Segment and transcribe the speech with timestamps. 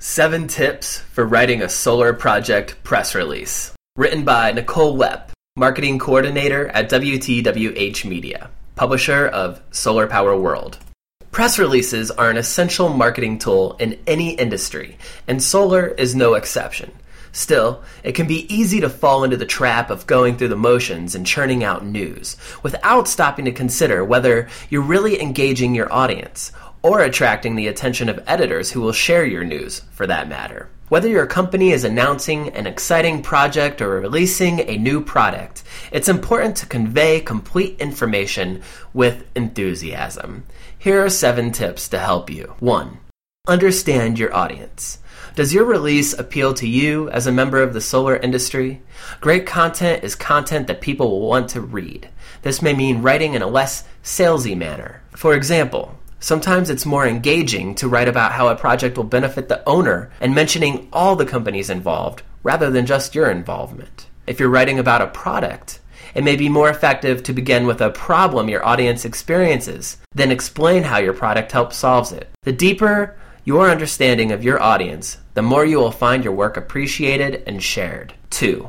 [0.00, 3.72] Seven Tips for Writing a Solar Project Press Release.
[3.96, 10.78] Written by Nicole Wepp, Marketing Coordinator at WTWH Media, publisher of Solar Power World.
[11.32, 16.92] Press releases are an essential marketing tool in any industry, and solar is no exception.
[17.32, 21.16] Still, it can be easy to fall into the trap of going through the motions
[21.16, 26.52] and churning out news without stopping to consider whether you're really engaging your audience
[26.88, 30.70] or attracting the attention of editors who will share your news, for that matter.
[30.88, 36.56] Whether your company is announcing an exciting project or releasing a new product, it's important
[36.56, 38.62] to convey complete information
[38.94, 40.44] with enthusiasm.
[40.78, 42.54] Here are seven tips to help you.
[42.60, 42.96] 1.
[43.46, 44.98] Understand your audience.
[45.34, 48.80] Does your release appeal to you as a member of the solar industry?
[49.20, 52.08] Great content is content that people will want to read.
[52.40, 55.02] This may mean writing in a less salesy manner.
[55.10, 59.66] For example, Sometimes it's more engaging to write about how a project will benefit the
[59.68, 64.06] owner and mentioning all the companies involved rather than just your involvement.
[64.26, 65.80] If you're writing about a product,
[66.14, 70.82] it may be more effective to begin with a problem your audience experiences, then explain
[70.82, 72.28] how your product helps solve it.
[72.42, 73.16] The deeper
[73.48, 78.12] your understanding of your audience, the more you will find your work appreciated and shared.
[78.28, 78.68] 2.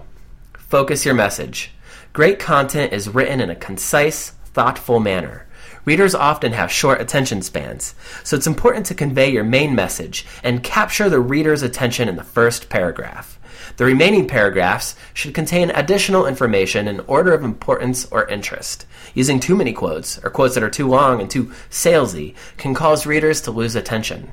[0.53, 1.71] Focus your message.
[2.13, 5.45] Great content is written in a concise, thoughtful manner.
[5.85, 10.63] Readers often have short attention spans, so it's important to convey your main message and
[10.63, 13.39] capture the reader's attention in the first paragraph.
[13.77, 18.85] The remaining paragraphs should contain additional information in order of importance or interest.
[19.13, 23.05] Using too many quotes, or quotes that are too long and too salesy, can cause
[23.05, 24.31] readers to lose attention.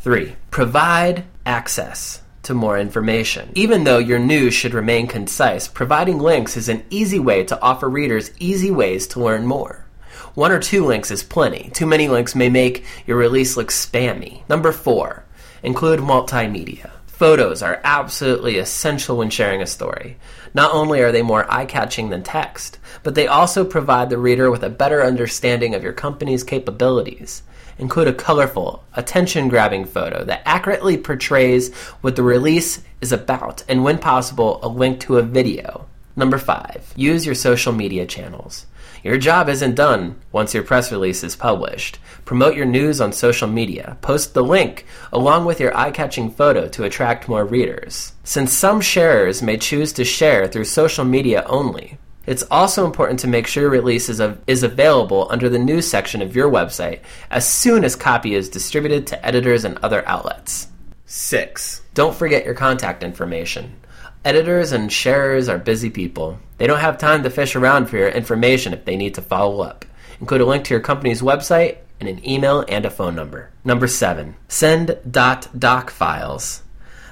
[0.00, 0.36] 3.
[0.50, 3.50] Provide access to more information.
[3.54, 7.88] Even though your news should remain concise, providing links is an easy way to offer
[7.88, 9.84] readers easy ways to learn more.
[10.34, 11.70] One or two links is plenty.
[11.74, 14.48] Too many links may make your release look spammy.
[14.48, 15.24] Number four,
[15.62, 16.90] include multimedia.
[17.06, 20.18] Photos are absolutely essential when sharing a story.
[20.54, 24.52] Not only are they more eye catching than text, but they also provide the reader
[24.52, 27.42] with a better understanding of your company's capabilities.
[27.76, 33.82] Include a colorful, attention grabbing photo that accurately portrays what the release is about, and
[33.82, 35.87] when possible, a link to a video.
[36.18, 38.66] Number five, use your social media channels.
[39.04, 42.00] Your job isn't done once your press release is published.
[42.24, 43.96] Promote your news on social media.
[44.00, 48.14] Post the link along with your eye catching photo to attract more readers.
[48.24, 53.28] Since some sharers may choose to share through social media only, it's also important to
[53.28, 56.98] make sure your release is, a, is available under the news section of your website
[57.30, 60.66] as soon as copy is distributed to editors and other outlets.
[61.06, 61.82] 6.
[61.94, 63.76] Don't forget your contact information.
[64.24, 66.38] Editors and sharers are busy people.
[66.58, 69.60] They don't have time to fish around for your information if they need to follow
[69.60, 69.84] up.
[70.20, 73.50] Include a link to your company's website and an email and a phone number.
[73.64, 74.34] Number 7.
[74.48, 76.62] Send .doc files.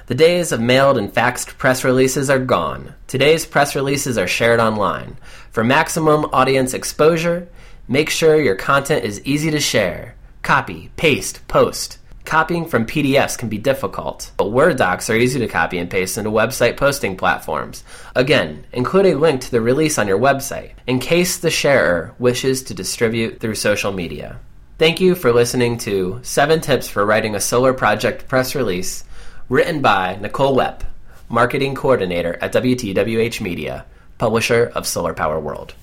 [0.07, 2.93] The days of mailed and faxed press releases are gone.
[3.07, 5.17] Today's press releases are shared online.
[5.49, 7.47] For maximum audience exposure,
[7.87, 10.15] make sure your content is easy to share.
[10.43, 11.99] Copy, paste, post.
[12.27, 16.17] Copying from PDFs can be difficult, but Word docs are easy to copy and paste
[16.17, 17.85] into website posting platforms.
[18.17, 22.63] Again, include a link to the release on your website in case the sharer wishes
[22.63, 24.41] to distribute through social media.
[24.77, 29.05] Thank you for listening to 7 Tips for Writing a Solar Project Press Release,
[29.47, 30.81] written by Nicole Wepp,
[31.29, 33.85] Marketing Coordinator at WTWH Media,
[34.17, 35.75] publisher of Solar Power World.